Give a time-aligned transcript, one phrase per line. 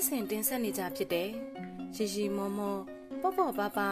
[0.00, 1.28] နှစ်စဉ်တင်ဆက်နေကြဖြစ်တဲ့
[1.96, 2.76] ရီရီမောမော
[3.22, 3.88] ပေါ့ပေါ့ပါပါ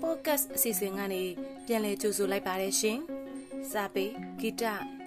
[0.00, 1.22] ပေါ့ကတ်အစီအစဉ်ကနေ
[1.66, 2.98] ပြန်လည်ကြိုဆိုလိုက်ပါတယ်ရှင်။
[3.70, 4.04] စာပေ
[4.40, 4.62] ဂီတ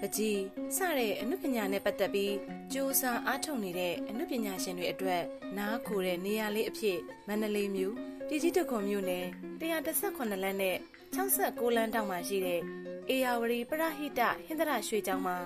[0.05, 0.39] အကြီး
[0.75, 2.33] စတဲ့အနုပညာနဲ့ပတ်သက်ပြီး
[2.73, 5.23] ကြိုးစားအားထုတ်နေတဲ့အနုပညာရှင်တွေအတွက်
[5.57, 6.97] နားခိုတဲ့နေရာလေးအဖြစ်
[7.27, 7.95] မန္တလေးမြို့
[8.27, 9.25] ပြည်ကြီးတခွန်မြို့နယ်
[9.61, 10.77] 118လမ်းနဲ့
[11.15, 12.61] 69လမ်းတောင်မှာရှိတဲ့
[13.09, 15.37] အေယာဝတီပရဟိတဟင်္ဒရရွှေကျောင်းမှာ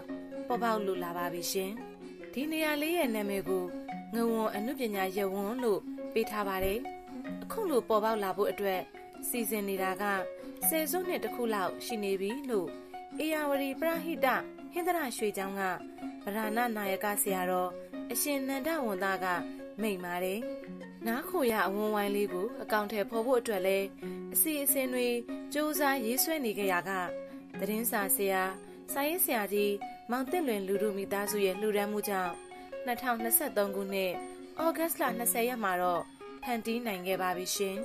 [0.47, 1.71] ပေါ်ပေါက်လို့လာပါပြီရှင်။
[2.33, 3.65] ဒီနေရာလေးရဲ့နာမည်ကို
[4.13, 5.79] ငဝွန်အနုပညာရဝွန်လို့
[6.13, 6.79] ပေးထားပါတယ်။
[7.43, 8.81] အခုလိုပေါ်ပေါက်လာဖို့အတွက်
[9.27, 10.03] စီစဉ်နေတာက
[10.67, 12.67] ဆယ်စုနှစ်တစ်ခုလောက်ရှိနေပြီလို့
[13.19, 14.27] အေယာဝတီပရဟိတ
[14.73, 15.61] ဟင်္ဒရရွှေကျောင်းက
[16.23, 17.69] ဗရဏနာယကဆရာတော်
[18.11, 19.25] အရှင်နန္ဒဝန်သားက
[19.81, 20.39] မိန့်ပါတယ်။
[21.07, 23.77] နားခိုရအဝန်းဝိုင်းလေးကိုအကောင့်ထဲဖော်ဖို့အတွက်လဲ
[24.33, 25.07] အစီအစဉ်တွေ
[25.53, 26.91] စူးစမ်းရေးဆွဲနေကြရက
[27.59, 28.43] သတင်းစာဆရာ
[28.93, 29.73] စာရေးဆရာကြီး
[30.11, 32.33] မောင်တင်လွင်လူလူမိသားစုရဲ့လှူဒန်းမှုကြောင့်
[32.87, 34.11] 2023ခုနှစ်
[34.61, 36.03] ဩဂတ်လ20ရက်မှာတော့
[36.43, 37.77] ဖန်တီးနိုင်ခဲ့ပါပြီရှင်။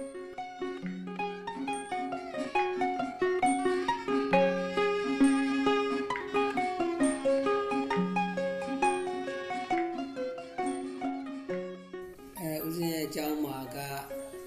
[12.39, 13.77] အဲဦးဇင်းရဲ့အကြောင်းမှာက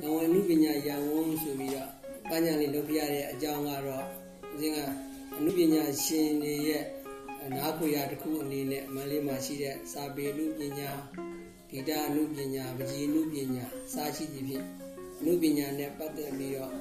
[0.02, 1.92] ငဝင်နုပညာရန်ဝန်းဆိုပြီးတော့
[2.30, 4.06] ပညာလေးလုပ်ပြရတဲ့အကြောင်းကတော့
[4.54, 4.80] ဦးဇင်းက
[5.38, 6.84] အနုပညာရှင်တွေရဲ့
[7.56, 8.67] နားခွေရတစ်ခုအနေနဲ့မန္တလေးမှာ
[9.46, 10.92] ရှိတဲ့စာပေနုပညာ
[11.70, 14.66] ဂီတအနုပညာပကြီးနုပညာစာရှိသဖြင့်
[15.20, 16.72] အနုပညာနဲ့ပတ်သက်ပြီးတော့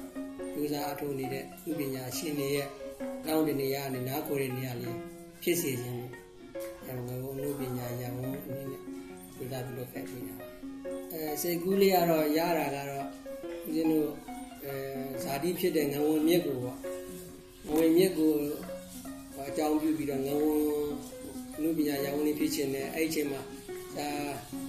[0.53, 2.67] ကြိုးစားအထောက်နေတဲ့နုပညာရှင်တွေရဲ့
[3.25, 4.97] တောင်းတနေရနဲ့နားခွေတဲ့နေရာလေး
[5.41, 5.99] ဖြစ်စေခြင်း
[6.85, 8.81] အဲငဝင်နုပညာရန်ဝန်းအနေနဲ့
[9.35, 10.47] ကြိုးစားပြီးလုပ်ခဲ့ပြီးတာပါ
[11.11, 13.07] အဲစိတ်ကူးလေးကတော့ရတာကတော့
[13.67, 14.09] ဦးဇင်းတို့
[14.63, 14.73] အဲ
[15.23, 16.77] ဇာတိဖြစ်တဲ့ငဝန်မြစ်ကိုပေါ့
[17.65, 18.31] ငဝန်မြစ်ကို
[19.47, 20.61] အကြောင်းပြုပြီးတော့ငဝန်
[21.61, 23.41] လူပညာရဝန်လေးဖြစ်ခြင်းနဲ့အဲ့ဒီအချိန်မှာ
[23.93, 24.09] ဆရာ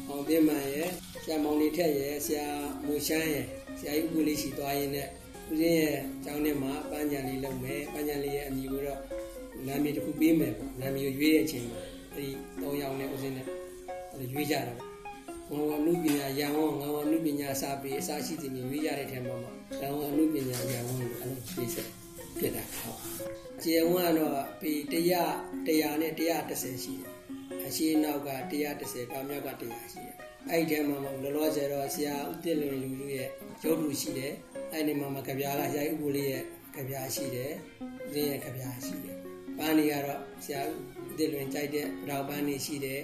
[0.08, 0.90] အောင်ပြင်းမှန်ရဲ့
[1.22, 2.46] ဆရာမောင်လေးထက်ရဲ့ဆရာ
[2.86, 3.44] မူရှမ်းရဲ့
[3.78, 5.08] ဆရာကြီးဦးလေးရှိသွားရင်းနဲ့
[5.50, 9.00] ဦးဇင်းရဲ့ကျောင်းထဲမှာပန်းချန်လေးလုပ်မယ်ပန်းချန်လေးရဲ့အမည်ကိုတော့
[9.66, 11.80] နာမည်တစ်ခုပေးမယ်ပေါ့နာမည်ကိုရွေးတဲ့အချိန်မှာ
[12.14, 13.46] အဲ့ဒီ၃ယောက်နဲ့ဦးဇင်းနဲ့
[14.12, 14.74] အဲ့လိုရွေးကြတာ
[15.48, 21.88] ပေါ့ငဝအနုပညာရန်ဝငဝအနုပညာစာပေအစရှိသည်မျိုးရွေးရတဲ့ထဲမှာမှာငဝအနုပညာရန်ဝလို့အဲ့လိုပြေးဆက်
[22.38, 23.00] ဖြစ်တာဟုတ်
[23.62, 27.12] ကျေဝကတော့ပေ100 100နဲ့130ရှိတယ်
[27.66, 30.16] အရှိနောက်က130တောင်မြောက်က100ရှိတယ်
[30.50, 33.28] အဲ့ဒီထဲမှာမှာလောလောဆယ်တော့ဆရာဦးတစ်လွင်လူလူရဲ့
[33.62, 34.32] ရုပ်ထုရှိတယ်
[34.72, 36.42] အဲ့ဒီမှာမှာကြပြားကရိုက်ဥပ္ပိုလ်ရဲ့
[36.74, 37.52] ကြပြားရှိတယ်
[38.06, 39.16] ဦးဇင်းရဲ့ကြပြားရှိတယ်
[39.58, 43.00] ပန်းတွေကတော့ဆရာဦးတစ်လွင်ကြိုက်တဲ့ဗတော်ပန်းတွေရှိတယ်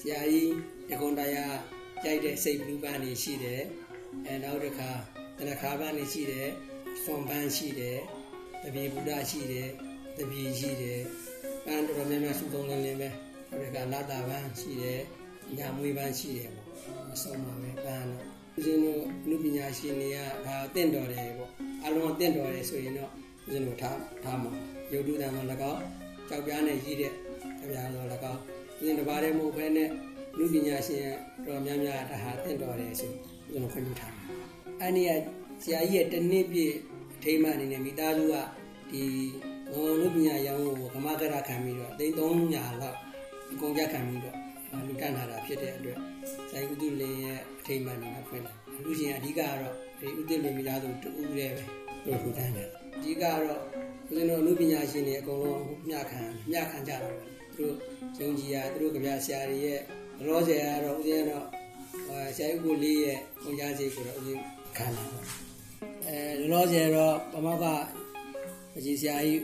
[0.00, 0.52] ဆရာကြီး
[0.90, 1.56] တကွန်တရား
[2.02, 3.60] ကြိုက်တဲ့စိတ်ဘူးပန်းတွေရှိတယ်
[4.26, 4.90] အဲနောက်တစ်ခါ
[5.38, 6.48] တနခါပန်းတွေရှိတယ်
[7.02, 7.98] ဆွန်ပန်းရှိတယ်
[8.66, 9.68] တပြေဘုရားရှိတယ်
[10.18, 11.00] တပြေရှိတယ်
[11.64, 15.00] ပန်းတော်တော်များများစုသုံးလင်းလင်းပဲနောက်တစ်ခါလာတာပန်းရှိတယ်
[15.56, 16.68] ညာမွေးပန်းရှိတယ်ပေါ့
[17.14, 18.24] အဆုံးပါပဲပန်းတော့
[18.56, 21.50] ဦးဇင်းတို့လူပညာရှင်တွေကဒါတင့်တော်တယ်ပေါ့
[21.84, 23.10] အလုံးတင့်တော်တယ်ဆိုရင်တော့
[23.44, 24.52] ဦးဇင်းတို့ထားထားမှာ
[24.92, 25.82] ရုပ်တုတံမှာ၎င်း
[26.28, 27.12] ကြောက်ပြားနဲ့ရည်တဲ့
[27.58, 28.40] ကြပြားတော့၎င်း
[28.78, 29.88] ဦးဇင်းတစ်ပါးတည်းမဟုတ်ဘဲနဲ့
[30.38, 31.04] လူပညာရှင်
[31.46, 33.16] တော်များများဒါဟာတင့်တော်တယ်ဆိုဦး
[33.52, 34.24] ဇင်းတို့ခွင့်ပြုထားတယ်
[34.80, 35.10] အဲ့ဒီက
[35.62, 36.74] ဆရာကြီးရဲ့တနည်းပြည့်
[37.16, 38.34] အထိမ်းအမှန်အနေနဲ့မိသားစုက
[38.90, 39.04] ဒီ
[39.72, 42.98] ဘုံလူပညာရောင်းကိုကမကရခံပြီးတော့သိန်း300လောက်
[43.52, 44.36] အကုန်ကြခံပြီးတော့
[44.86, 45.98] လူတန်းထားတာဖြစ်တဲ့အတွက်
[46.50, 48.52] ဆိုင်ဥတုလင်းရဲ့အထိမ်းအမှန်နဲ့ဖွင့်လာ
[48.84, 51.64] လူချင်းအဓိကကတော့ဒီဥတုလင်းမိသားစုတူဦးလေးပဲ
[52.04, 57.10] တို့လူတန်းတယ်အဓိကတော့ဦးဇင်းတို့လူပညာရှင်တွေအကုန်လုံးမျှခံမျှခံကြတာပဲ
[57.56, 57.76] သူတို့
[58.20, 59.80] ယုံကြည်ရသူတို့ကြပြဆရာတွေရဲ့
[60.26, 61.46] ရောဆရာကတော့ဦးဇင်းကတော့
[62.36, 64.42] ဆရာဥပုလေးရဲ့ခွန်ကြားစီကိုတော့ဦးဇင်း
[64.76, 65.45] ခံတာပေါ့
[66.06, 67.66] အဲလောဆယ်တော့ပမောက်က
[68.72, 69.40] ပကြီးဆရာကြီး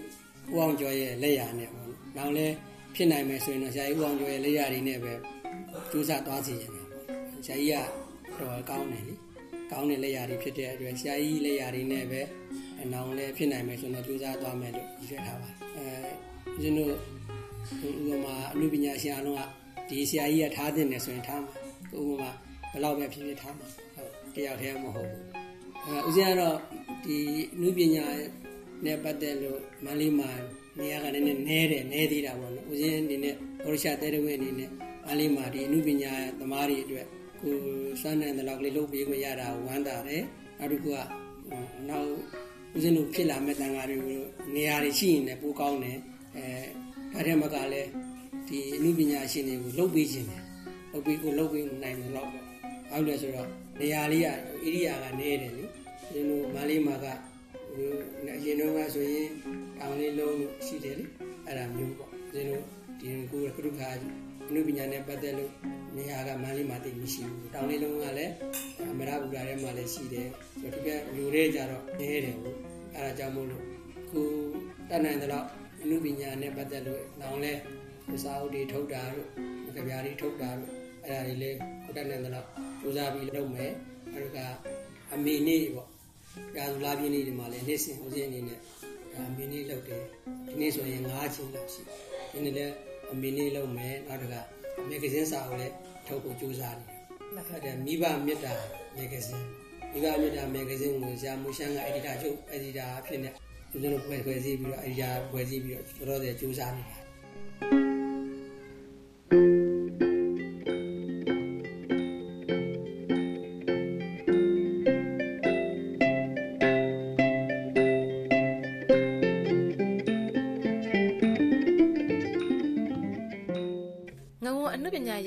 [0.53, 2.47] ဦးအောင်ကျော်ရဲ့လက်ရာနဲ့ပေါ့။နောက်လဲ
[2.95, 5.13] ဖြစ်နိုင်မယ်ဆိုရင်တော့ဆရာကြီးဦးအောင်ကျော်ရဲ့လက်ရာတွေနဲ့ပဲ
[5.91, 7.07] ကျူးစားသွားစီရင်တယ်ပေါ့။
[7.47, 9.15] ဆရာကြီးကတော့ကောင်းတယ်လေ။
[9.73, 12.21] ကောင်းတဲ့လက်ရာတွေဖြစ်တဲ့အတွက်ဆရာကြီးလက်ရာတွေနဲ့ပဲ
[12.83, 15.87] အနောင်လဲဖြစ်နိုင်မယ်ဆိုတော့ကျူးစားသွားမယ်လို့ရည်ရွယ်ထားပါတယ်။အဲ
[16.55, 16.95] ဦးဇင်းတို့
[18.13, 19.43] ဥပမာအမှုပညာရှင်အလုံးက
[19.89, 21.55] ဒီဆရာကြီးကထားတင်တယ်ဆိုရင်ထားမှာ။
[21.99, 22.31] ဥပမာ
[22.71, 25.23] ဘယ်လောက်ပဲဖြစ်ဖြစ်ထားမှာ။ဟုတ်တယောက်တည်းမဟုတ်ဘူး။
[25.87, 26.59] အဲဦးဇင်းကတော့
[27.05, 27.17] ဒီ
[27.55, 28.07] အမှုပညာ
[28.85, 30.31] နဲ့ပတ်သက်လို့မန္တလေးမှာ
[30.79, 33.35] နေရာကလည်းနည်းနည်းတယ်နည်းသေးတာပေါ့နော်ဦးဇင်းအနေနဲ့
[33.65, 34.71] ဘောရရှာတဲတဝင်းအနေနဲ့
[35.07, 37.07] မန္တလေးမှာဒီအမှုပညာသမားတွေအတွက်
[37.41, 37.55] ကို
[38.01, 40.23] စွမ်းနိုင်တဲ့လောက်ကလေးလုပ်ပေးခွင့်ရတာဝမ်းသာတယ်
[40.59, 40.99] နောက်တစ်ခုက
[41.89, 42.09] နောက်
[42.75, 44.21] ဦးဇင်းတို့ဖြစ်လာမဲ့တန်ဃာတွေကို
[44.55, 45.99] နေရာတွေရှိရင်လည်းပိုကောင်းတယ်
[46.37, 46.47] အဲ
[47.13, 47.89] ဒါထဲမှာကလည်း
[48.49, 50.43] ဒီအမှုပညာရှင်တွေကိုလုပ်ပေးခြင်းတယ်
[50.93, 52.52] လုပ်ပေးကိုလုပ်ပေးနိုင်တယ်တော့
[52.93, 53.49] ပေါ့ဟုတ်တယ်ဆိုတော့
[53.81, 54.29] နေရာလေးက
[54.67, 55.71] ဧရိယာကနေတယ်လေဦး
[56.13, 57.07] ဇင်းတို့မန္တလေးမှာက
[58.37, 59.29] အရင်တော့ကဆိုရင်
[59.79, 60.37] တောင်လေးလုံး
[60.67, 61.05] ရှိတယ်လေ
[61.47, 62.65] အဲ့ဒါမျိုးပေါ့ဦးဇင်းတို့
[63.01, 63.89] ဒီကိုကရုခါ
[64.49, 65.53] အနုပညာနဲ့ပတ်သက်လို့
[65.97, 68.33] နေရာကမန္တလေးမှာတိတ်မရှိဘူးတောင်လေးလုံးကလည်း
[68.93, 70.29] အမရပူရာထဲမှာလည်းရှိတယ်
[70.61, 72.57] ဆိုတော့ဒီကလူတွေကြတော့နေတယ်ဘူး
[72.95, 73.65] အဲဒါကြောင့်မို့လို့
[74.11, 74.21] ခု
[74.89, 75.47] တတ်နိုင်တဲ့တော့
[75.83, 77.53] အနုပညာနဲ့ပတ်သက်လို့နောင်လဲ
[78.25, 79.29] စာအုပ်တွေထုတ်တာတို့
[79.75, 80.71] ကြပြားတွေထုတ်တာတို့
[81.05, 82.47] အဲဒါတွေလည်းကိုတတ်နိုင်တဲ့တော့
[82.83, 83.73] စူးစမ်းပြီးလုပ်မယ်
[84.15, 84.57] အဲဒါက
[85.15, 85.89] အမေနေ့ပေါ့
[86.57, 88.59] ရာဇူလာပြင်းနေ့ဒီမှာလည်းနေ့စဉ်ဦးစင်းအနေနဲ့
[89.15, 90.03] အမေနေ့လုပ်တယ်
[90.47, 91.83] ဒီနေ့ဆိုရင်9ချိန်လောက်ရှိ
[92.33, 92.75] ဒီနေ့လည်း
[93.13, 94.41] အမေနေ့လုပ်မယ်နောက်တစ်ခါ
[94.89, 95.75] မဂ္ဂဇင်းစာအုပ်လည်း
[96.07, 97.01] ထုတ်ဖို့ကြိုးစားနေတယ်
[97.35, 98.53] အဲ့ဒါမိဘမေတ္တာ
[98.97, 99.47] မဂ္ဂဇင်း
[99.93, 103.35] မိဘမေတ္တာမဂ္ဂဇင်းကိုဆရာမူရှမ်းကအက်ဒီတာချုပ်အက်ဒီတာအဖြစ်နဲ့
[103.71, 107.12] ကျွန်တော်တို့ဖွဲ့ဖွဲ့စည်းပြီးတော့အက်ဒီတာဖွဲ့စည်းပြီးတော့တော်တော်ကြိုးစားနေပါတ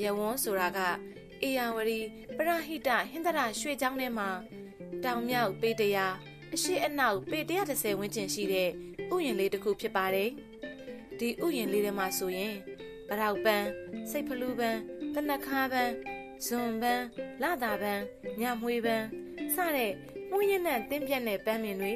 [0.02, 0.78] ရေဝန်းဆိုတာက
[1.42, 2.00] အေယာဝရီ
[2.36, 4.28] ပရဟိတဟင်္ဒရာရွှေချောင်းထဲမှာ
[5.04, 6.06] တောင်မြောက်ပေတရာ
[6.54, 8.68] အရှိအနောက်ပေ130ဝန်းကျင်ရှိတဲ့
[9.14, 10.30] ဥယျာဉ်လေးတစ်ခုဖြစ်ပါတယ်။
[11.18, 12.54] ဒီဥယျာဉ်လေးထဲမှာဆိုရင်
[13.08, 13.66] ဗရောက်ပန်း
[14.10, 14.80] စိတ်ဖလူးပန်း
[15.14, 15.92] တနခါပန်း
[16.46, 17.04] ဇွန်ပန်း
[17.42, 18.02] လာတာပန်း
[18.40, 19.06] ညမွေးပန်း
[19.54, 19.92] စတဲ့
[20.30, 21.92] မှုရင်းနဲ့တင်းပြက်တဲ့ပန်းမင်တွေ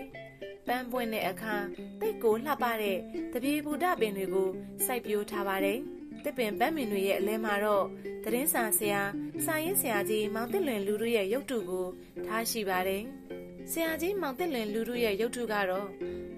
[0.67, 1.55] ပန်းပွင့်တဲ့အခါ
[2.01, 2.99] တိတ်ကိုလှပတဲ့
[3.33, 4.49] တပြေဘူဒပင်တွေကို
[4.87, 5.81] စိုက်ပျိုးထားပါတယ်။
[6.25, 7.85] တစ်ပင်ပန်းမင်တွေရဲ့အလဲမှာတော့
[8.25, 9.03] သတင်းစာဆရာ
[9.45, 11.87] စာရေးဆရာကြီးမောင်တစ်လွင်လူတို့ရဲ့ရုပ်တုကို
[12.27, 13.03] ထားရှိပါတယ်။
[13.71, 15.89] ဆရာကြီးမောင်တစ်လွင်လူတို့ရဲ့ရုပ်တုကတော့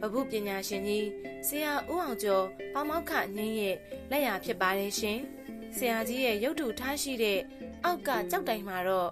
[0.00, 1.06] ဗဟုပညာရှင်ကြီး
[1.46, 3.76] ဆရာဦးအောင်ကျော်ပေါမောက်ခငင်းရဲ့
[4.10, 5.18] လက်ရာဖြစ်ပါတယ်ရှင်။
[5.76, 7.38] ဆရာကြီးရဲ့ရုပ်တုထားရှိတဲ့
[7.84, 9.10] အောက်ကကြောက်တိုင်မှာတော့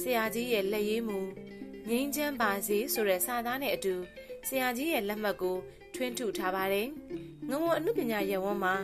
[0.00, 1.18] ဆရာကြီးရဲ့လက်ရည်မူ
[1.88, 3.94] ငင်းချမ်းပါစေဆိုတဲ့စာသားနဲ့အတူ
[4.48, 5.56] ဆရာကြီးရဲ့လက်မှတ်ကို
[5.94, 6.88] ထွင်းထုထားပါတယ်။
[7.50, 8.74] ငုံဝအမှုပညာရပ်ဝန်းမှာ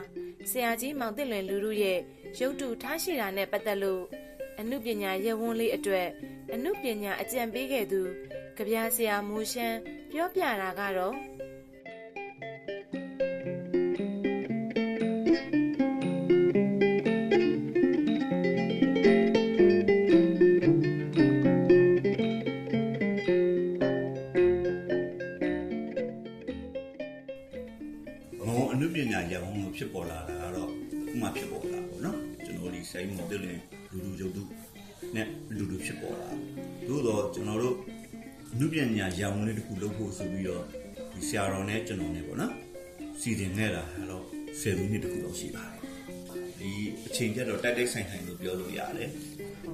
[0.50, 1.98] ဆရာကြီးမောင်တစ်လွင်လူတို့ရဲ့
[2.38, 4.02] ရုပ်တုထားရှိတာနဲ့ပတ်သက်လို့
[4.60, 6.08] အမှုပညာရပ်ဝန်းလေးအတွက်
[6.54, 8.00] အမှုပညာအကြံပေးခဲ့သူ
[8.56, 9.78] ကြပြဆရာမူရှမ်း
[10.10, 11.14] ပြောပြတာကတော့
[30.66, 33.60] တာကတော့ခုမှဖြစ်ပေါ်လာပေါ့နော်ကျွန်တော်ဒီစိုင်းမော်တက်လင်
[33.90, 34.42] လူလူရုပ်တု
[35.14, 35.26] နဲ့
[35.56, 36.30] လူလူဖြစ်ပေါ်လာ
[36.88, 37.76] သို့တော့ကျွန်တော်တို့
[38.52, 40.62] အနုပညာရဝန်းလေးတစ်ခုလုပ်ဖို့ဆိုပြီးတော့
[41.12, 42.52] ဒီဆရာတော်နဲ့ကျွန်တော်နဲ့ပေါ့နော်
[43.20, 44.24] စီစဉ်နေတာကတော့
[44.60, 45.80] 10မိနစ်တစ်ခုတော့ရှိပါတယ်
[46.58, 46.70] ဒီ
[47.06, 49.10] အချိန်ကျတော့တိုက်တိုက်ဆိုင်ဆိုင်လို့ပြောလို့ရတယ်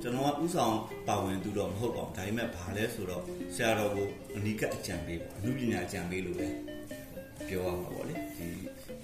[0.03, 0.77] ကျွန်တော်ကဥဆောင်
[1.09, 3.25] ပါဝင်သူတော့မဟုတ်ပါဘူးဒါပေမဲ့ဘာလဲဆိုတော့
[3.55, 6.49] ဆရာတော်ကိုအနိကအကြံပေးပေါ့အနုပညာအကြံပေးလို့ပဲ
[7.49, 8.49] ပြောရမှာပေါ့လေဒီ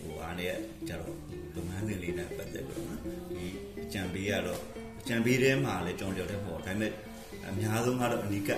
[0.01, 0.55] ဟိုအားနဲ့
[0.89, 1.28] ကြတော့လုပ်င
[1.79, 3.03] န်းစဉ်လေးနဲ့ပတ်သက်ပြီးတော့နော်
[3.33, 3.47] ဒီ
[3.85, 4.61] အကြံပေးရတော့
[5.01, 6.93] အကြံပေးထဲမှာလည်းကြောင်ကြောင်တဲ့ပေါ့ဒါပေမဲ့
[7.49, 8.51] အများဆုံးကတော့အနိက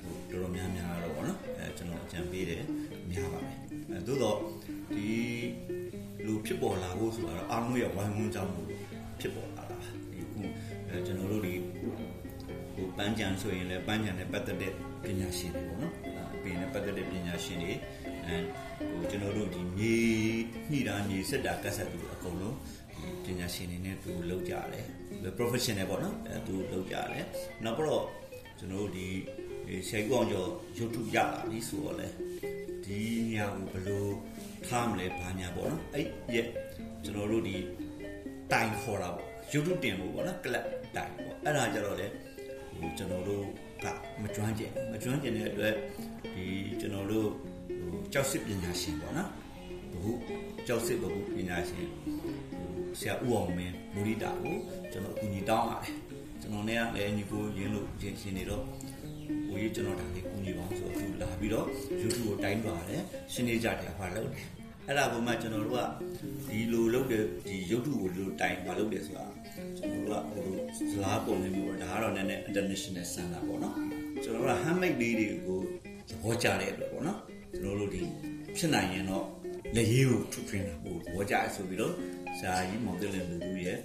[0.00, 2.62] ဟိုတော်တော်များများတော့ပေါ့နော်အဲကျွန်တော်အကြံပေးတယ်
[3.10, 3.58] များပါမယ်
[3.90, 4.38] အဲသို့တော့
[4.94, 5.08] ဒီ
[6.26, 8.68] လူဖြစ်ပေါ်လာဖို့ဆိုတာတော့အားလုံးရဲ့ဝိုင်းဝန်းကြောင်းလို့
[9.20, 10.40] ဖြစ်ပေါ်လာတာပါဒီခု
[10.88, 11.54] အဲကျွန်တော်တို့ဒီ
[12.74, 14.72] ဟိုပန်းကြံဆိုရင်လည်းပန်းကြံနဲ့ပတ်သက်တဲ့
[15.02, 15.94] ပညာရှင်တွေပေါ့နော်
[16.34, 17.72] အပင်နဲ့ပတ်သက်တဲ့ပညာရှင်တွေ
[18.14, 19.96] အဲ ဟိုကျွန်တော်တို့ဒီမြေ
[20.70, 22.56] ညှိတာမြေစစ်တာကတ်ဆက်သူအကုန်လုံး
[23.24, 24.86] ဒီပညာရှင်တွေနဲ့သူလောက်ကြတယ်
[25.38, 27.26] professional ပေါ့နော်အဲသူလောက်ကြတယ်
[27.64, 28.04] နောက်တော့
[28.58, 29.06] ကျွန်တော်တို့ဒီ
[29.88, 32.08] ဆရာကြီးအောင်ကျော်ရုပ်ထုရလာပြီဆိုတော့လေ
[32.84, 33.00] ဒီ
[33.32, 34.06] ညကိုဘယ်လို
[34.66, 36.46] ထားမလဲဘာညာပေါ့နော်အဲ့ရဲ့
[37.04, 37.56] ကျွန်တော်တို့ဒီ
[38.52, 40.66] တိုင်ခေါ်တာပေါ့ရုပ်ထုတင်ဖို့ပေါ့နော်ကလပ်
[40.96, 42.06] တိုင်ပေါ့အဲ့ဒါကြတော့လေ
[42.78, 43.44] ဟိုကျွန်တော်တို့
[43.84, 43.86] က
[44.22, 45.74] မကျွမ်းကျင်မကျွမ်းကျင်တဲ့အတွက်
[46.34, 46.44] ဒီ
[46.80, 47.55] ကျွန်တော်တို့ဟို
[48.12, 49.30] ကြောက်စစ်ပညာရှင်ပေါ့နော်
[50.02, 50.10] ဘု
[50.66, 51.86] ကြောက်စစ်ဘုပညာရှင်
[52.56, 54.56] ဟိုဆရာဦးအောင်မင်းမူရိတာကို
[54.92, 55.94] ကျွန်တော်အကူအညီတောင်းပါတယ်
[56.40, 58.62] ကျွန်တော်နဲ့လည်းညီကိုရင်းလို့ရင်းရှင်နေတော့
[59.48, 61.66] ဟိုကြီးကျွန်တော်ဒါလေးကူညီပါအောင်ဆိုတော့သူလာပြီးတော့
[62.00, 64.44] YouTube ကိုတိုင်းပါတယ်ရှင်းနေကြတယ်ဟာလုပ်တယ်
[64.86, 65.80] အဲ့ဒါကမှကျွန်တော်တို့က
[66.48, 69.26] ဒီလိုလုပ်တဲ့ဒီ YouTube ကိုလိုတိုင်ပါလုပ်တယ်ဆိုတာ
[69.76, 73.74] ကျွန်တော်တို့ကဟိုဇလားပုံလေးမျိုးဒါကတော့နည်းနည်း international standard ပေါ့နော်
[74.22, 75.58] ကျွန်တော်တို့က handmade လေးတွေကို
[76.08, 77.18] သဘောကျတဲ့အတွက်ပေါ့နော်
[77.56, 78.02] ကျွန်တော်တို့ဒီ
[78.56, 79.26] ဖြစ်နိုင်ရင်တော့
[79.74, 81.94] လက်ရေးကိုထုတ်ပြတာဟိုဘောကြဆိုပြီးတော့
[82.40, 83.78] ဇာကြီးမောင်တယ်လင်လူလူရဲ့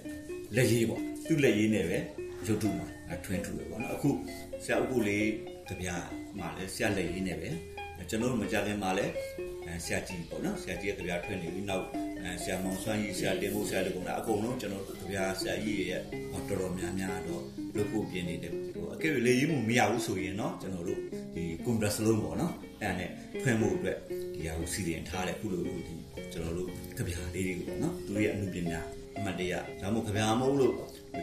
[0.56, 1.98] လက်ရေးပေါ့သူ့လက်ရေးနဲ့ပဲ
[2.46, 4.10] ရုပ်ထုမှာအထွန်းထူတယ်ပေါ့နော်အခု
[4.64, 5.26] ဆရာဥက္ကုလေး
[5.68, 5.88] ကြပြ
[6.38, 7.48] မှာလဲဆရာလက်ရေးနဲ့ပဲ
[8.08, 9.06] ကျွန်တော်တို့မကြခင်မှာလဲ
[9.84, 11.84] ဆရာကြီးပေါ့နော်ဆရာကြီးရဲ့ကြပြထွန်းနေပြီးနောက်
[12.42, 16.00] ဆရာမောင်ဆွမ်းကြီးဆရာတင်ဖို့ဆရာတကုံတာအကုန်လုံးကျွန်တော်တို့ကြပြဆရာကြီးရဲ့
[16.30, 17.42] တော်တော်များများတော့
[17.76, 21.00] လုပ်ဖို့ပြင်နေတယ်ဟိုအကယ်၍လက်ရေးမှုမရဘူးဆိုရင်တော့ကျွန်တော်တို့
[21.64, 23.10] ကွန်ပျူတာစလုံးပေါ့နော်အဲ့ဒါနဲ့
[23.42, 23.96] ဖွင့်ဖို့အတွက်
[24.34, 25.94] ဒီဟာကိုစီစဉ်ထားတဲ့အခုလိုဒီ
[26.32, 28.80] ကျွန်တော်တို့ကြပြားလေးတွေကိုပေါ့နော်သူရဲ့အမှုပညာ
[29.18, 30.74] အမှတ်တရဒါမှမဟုတ်ကြပြားမဟုတ်လို့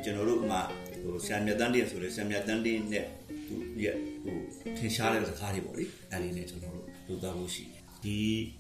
[0.04, 0.62] ကျွန်တော်တို့ဥမာ
[1.04, 3.06] ဟိုဆရာမြတ်တန်းတင်ဆိုလေဆရာမြတ်တန်းတင်နဲ့
[3.48, 4.38] သူရဲ့ဟို
[4.78, 8.18] ထင်ရှားတဲ့စကားတွေပေါ့လေအဲ့ဒီနဲ့ကျွန်တော်တို့လုပ်သားဖို့ရှိတယ် ဒီ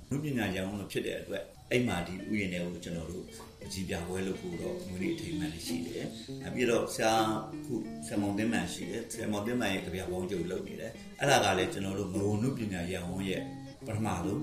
[0.09, 3.25] လူပညာကျောင်းလို့ဖြစ်တဲ့အတွက်အဲ့မှာဒီဥယျာဉ်တွေကိုကျွန်တော်တို့
[3.63, 6.05] အကြည့်ပြပွဲလုပ်ဖို့တော့ငွေလေးအထိမ်းအမှန်လေးရှိတယ်။
[6.47, 7.13] အပြည့်တော့ဆရာ
[7.65, 7.73] ခု
[8.05, 13.43] ဆရာမောင်တင်မှန်ရှိတယ်။ဆရာမောင်တင်မှန်ရဲ့ကြပြပေါင်းကျုပ်လုပ်နေတယ်။အဲ့ဒါကလည်းကျွန်တော်တို့ငုံနုပညာရန်ဝန်ရဲ့
[13.85, 14.41] ပထမဆုံး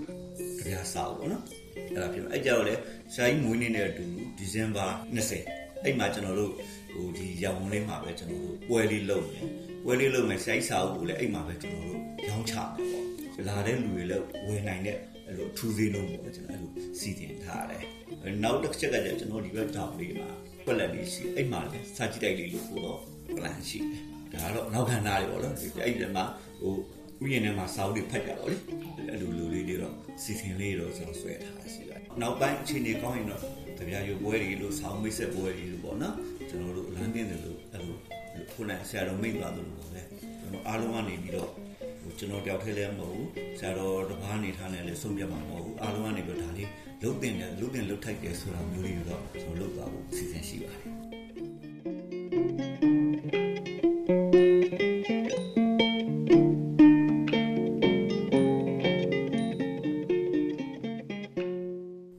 [0.59, 1.43] ကြပြစာအုပ်ပေါ့နော်။
[1.93, 2.75] အဲ့ဒါဖြစ်မှာအဲ့ကြတော့လေ
[3.15, 4.05] ဆရာကြီးမွေးနေ့နဲ့အတူ
[4.39, 4.87] ဒီဇင်ဘာ
[5.17, 6.53] 20အဲ့မှာကျွန်တော်တို့
[6.93, 9.41] ဟိုဒီရန်ဝန်လေးမှာပဲကျွန်တော်တို့ပွဲလေးလုပ်နေ
[9.85, 13.06] ပွဲလေးလုပ်မယ်ဆရာကြီးစာအုပ်ကိုလည်းအဲ့မှာပဲကျွန်တော်တို့ရောင်းချမယ်ပေါ့။
[13.49, 17.85] လာတဲ့လူတွေလည်းဝယ်နိုင်တဲ့အဲ့လိုထူးသေးလုံးပေါ့ကျွန်တော်အဲ့လိုစီစဉ်ထားတယ်
[18.43, 20.29] နောက်တစ်ချက်ကကျကျွန်တော်ဒီဘက်တောင်လေးမှာ
[20.65, 22.99] ပြက်လက်လေးရှိအဲ့မှာလည်းစာကြည့်တိုက်လေးလို့ပို့တော့
[23.37, 23.79] plan ရှိ
[24.33, 26.25] တယ်ဒါကတော့နောက်ခံသားတွေပေါ့နော်အဲ့ဒီမှာ
[26.61, 26.75] ဟို
[27.25, 28.57] ဥယျာဉ်ထဲမှာစာအုပ်တွေဖတ်ကြတော့လေ
[29.11, 33.43] အဲ့လိုလူလေးတွေတော့စီစဉ်လေးတော့ကျွန်တော်ဆွဲထားရှိတယ်နောက်ပိုင်းအချိန်တွေကောင်းရင်တော့
[33.79, 36.15] တပြားရုပ်ပွဲတွေလို့ဆောင်းမိတ်ဆက်ပွဲတွေလို့ပေါ့နော်
[36.49, 37.99] ကျွန်တော်တို့လမ်းတင်တယ်လို့အဲ့လို
[38.53, 40.03] ခုနဆရာတော်မိတ်သွားတယ်လို့ပေါ့လေ
[40.41, 41.51] ကျွန်တော်အားလုံးကနေပြီးတော့
[42.19, 46.71] ကျွန်တော်တယောက်ထဲလည်းမဟုတ်ဘူးဆရာတော်တစ်ပါးနေထားနေလည်းဆုံးပြတ်မှာမဟုတ်ဘူးအားလုံးကနေပြီးဒါလေး
[47.03, 50.83] လုတ်တင်တယ်လုတ်တင်လုတ်ထိုက်တယ်ဆိုတာမျိုးလေးတော့ကျွန်တော်လုတ်သွားဖို့အစီအစဉ်ရှိပါတယ်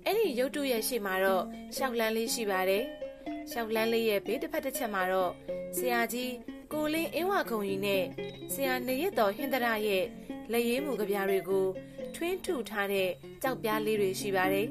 [0.05, 1.43] အဲ့ဒီရုပ်တုရဲ့ရှေ့မှာတော့
[1.75, 2.83] ရှောက်လန်းလေးရှိပါတယ်
[3.51, 5.31] ရှောက်လန်းလေးရဲ့ဘေးတစ်ဖက်တစ်ချက်မှာတော့
[5.77, 6.31] ဆရာကြီး
[6.74, 8.03] ကိုလင်းအင်းဝခုံကြီးနဲ့
[8.53, 10.05] ဆရာနေရတော်ဟင်္ဒရာရဲ့
[10.51, 11.65] လက်ရည်မှုကြပြားတွေကို
[12.15, 13.09] ထွင်းထုထားတဲ့
[13.41, 14.67] ကြောက်ပြားလေးတွေရှိပါတယ်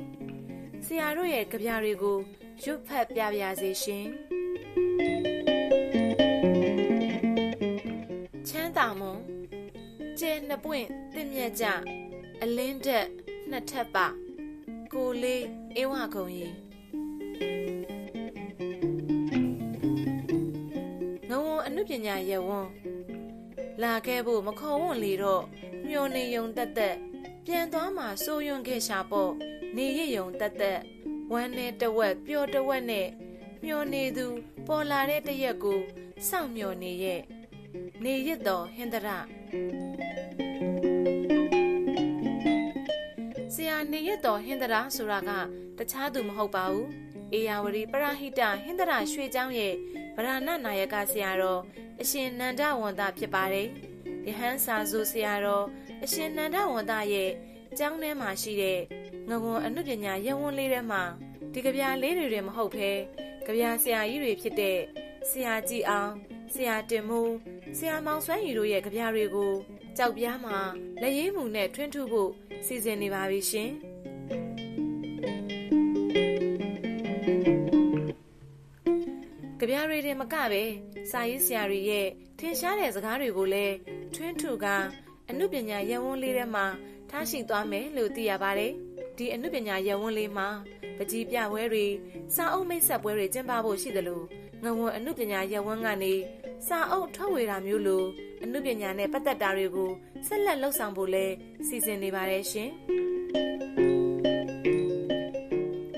[0.87, 2.19] ဆရာတို့ရဲ့ကြပြားတွေကို
[2.63, 4.07] ရွတ်ဖတ်ပြပြစေရှင်
[8.49, 9.21] ချမ်းသာမွန်
[10.19, 11.67] ကျဲနှစ်ပွင့်တင့်မြတ်ကြ
[12.43, 13.07] အလင်းတက်
[13.51, 14.07] နှစ်ထပ်ပါ
[14.93, 15.45] ကိုလေး
[15.77, 16.66] အင်းဝခုံကြီး
[21.89, 22.69] ပညာရဝွန်
[23.83, 25.45] လာခဲ့ဖို့မခေါ်ဝွန်လေတော့
[25.89, 26.97] မျောနေယုံတက်တက်
[27.47, 29.33] ပြန်သွားမှစိုးရွံ့ခဲ့ရှာပေါ့
[29.77, 30.81] နေရယုံတက်တက်
[31.33, 33.09] ဝမ်းနဲ့တဝက်ပျော်တဝက်နဲ့
[33.65, 34.27] မျောနေသူ
[34.67, 35.81] ပေါ်လာတဲ့တရက်ကို
[36.29, 37.21] စောင့်မျောနေရဲ့
[38.05, 39.09] နေရတော်ဟင်္ဒရ
[43.55, 45.31] ဆရာနေရတော်ဟင်္ဒရာဆိုတာက
[45.79, 46.89] တခြားသူမဟုတ်ပါဘူး
[47.33, 49.75] အေယာဝရီပရဟိတဟင်္ဒရာရွှေချောင်းရဲ့
[50.17, 51.61] ဗရဏနာယကဆရာတော်
[52.01, 53.69] အရှင်နန္ဒဝန္တဖြစ်ပါတယ်
[54.27, 55.67] ယဟန်စာစုဆရာတော်
[56.05, 57.31] အရှင်နန္ဒဝန္တရဲ့
[57.79, 58.81] ကျောင်းထဲမှာရှိတဲ့
[59.29, 61.03] ငဝွန်အနုပညာရဝန်းလေးထဲမှာ
[61.53, 62.91] ဒီကြပြားလေးတွေတွေမဟုတ်ဘဲ
[63.47, 64.79] ကြပြားဆရာကြီးတွေဖြစ်တဲ့
[65.31, 66.13] ဆရာကြည်အောင်
[66.55, 67.35] ဆရာတင်မိုး
[67.77, 69.53] ဆရာမောင်ဆွမ်းရီတို့ရဲ့ကြပြားတွေကို
[69.97, 70.59] ကြောက်ပြားမှာ
[71.01, 72.31] လက်ရည်မှုနဲ့ထွန်းထုဖို့
[72.67, 73.71] စီစဉ်နေပါပြီရှင်။
[79.67, 80.65] ကြပြားတွေတင်မကပဲ
[81.11, 82.07] စာရေးဆရာတွေရဲ့
[82.39, 83.75] ထင်ရှားတဲ့စကားတွေကိုလည်း
[84.15, 84.67] ထွန်းထုက
[85.31, 86.67] အမှုပညာရဝန်းလေးထဲမှာ
[87.11, 88.73] ထားရှိသွားမယ်လို့သိရပါတယ်။
[89.17, 90.49] ဒီအမှုပညာရဝန်းလေးမှာ
[90.99, 91.87] ပကြီးပြပွဲတွေ
[92.35, 94.25] စာအုပ်မိတ်ဆက်ပွဲတွေကျင်းပဖို့ရှိတယ်လို့
[94.63, 96.15] ငဝွန်အမှုပညာရဝန်းကနေ
[96.67, 98.05] စာအုပ်ထုတ်ဝေတာမျိုးလို
[98.43, 99.91] အမှုပညာနဲ့ပတ်သက်တာတွေကို
[100.27, 101.27] ဆက်လက်လှုပ်ဆောင်ဖို့လဲ
[101.67, 102.71] စီစဉ်နေပါတယ်ရှင်။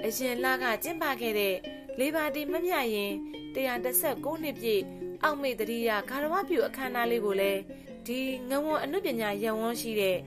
[0.05, 1.55] အရင်လကကျင်းပခဲ့တဲ့
[2.01, 3.13] လေပါတီမမြရင်
[3.55, 4.83] 116နှစ်ပြည့်
[5.23, 7.61] အောက်မေ့တရိယာဂါရဝပြုအခမ်းအနားလေးကိုလည်း
[8.07, 10.19] ဒီငဝွန်အမှုပညာရဝန်းရှိတဲ့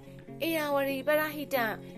[0.42, 1.58] အေယာဝရီပရဟိတ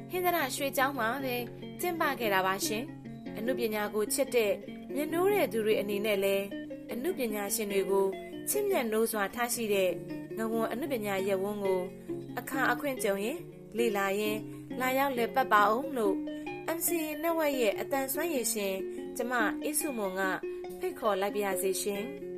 [0.09, 1.35] ဟင်္ဒရာရွှေကျောင်းမှာပဲ
[1.81, 2.83] ကျင်းပခဲ့တာပါရှင်။
[3.37, 4.51] အမှုပညာကိုချစ်တဲ့
[4.93, 6.45] မျက်နှိုးတဲ့သူတွေအနေနဲ့လည်း
[6.91, 8.07] အမှုပညာရှင်တွေကို
[8.49, 9.91] ချစ်မြတ်နိုးစွာထားရှိတဲ့
[10.37, 11.81] ငဝွန်အမှုပညာရဝန်းကို
[12.39, 13.37] အခါအခွင့်ကြုံရင်
[13.77, 14.37] လေလာရင်
[14.79, 16.15] လာရောက်လက်ပတ်ပါအောင်လို့
[16.77, 18.75] MCA Network ရဲ့အတန်ဆွမ်းရည်ရှင်
[19.17, 20.21] ကျမအိစုမွန်က
[20.83, 22.03] ဖိတ်ခေါ်လိုက်ပါရစေရှင်။